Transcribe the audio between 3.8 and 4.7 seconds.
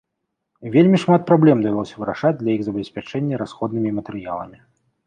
матэрыяламі.